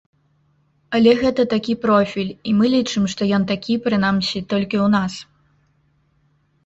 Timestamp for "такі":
1.53-1.73, 3.55-3.73